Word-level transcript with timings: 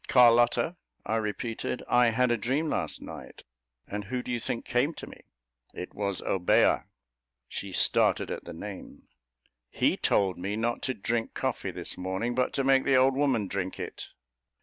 "Carlotta," 0.07 0.77
I 1.05 1.17
repeated, 1.17 1.83
"I 1.87 2.07
had 2.07 2.31
a 2.31 2.35
dream 2.35 2.71
last 2.71 3.03
night, 3.03 3.43
and 3.87 4.05
who 4.05 4.23
do 4.23 4.31
you 4.31 4.39
think 4.39 4.65
came 4.65 4.95
to 4.95 5.05
me? 5.05 5.25
It 5.75 5.93
was 5.93 6.23
Obeah!" 6.23 6.85
(She 7.47 7.71
started 7.71 8.31
at 8.31 8.43
the 8.45 8.51
name.) 8.53 9.03
"He 9.69 9.97
told 9.97 10.39
me 10.39 10.55
not 10.55 10.81
to 10.89 10.95
drink 10.95 11.35
coffee 11.35 11.69
this 11.69 11.99
morning, 11.99 12.33
but 12.33 12.51
to 12.53 12.63
make 12.63 12.83
the 12.83 12.95
old 12.97 13.13
woman 13.15 13.47
drink 13.47 13.79
it." 13.79 14.07